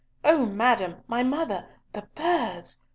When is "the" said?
1.93-2.07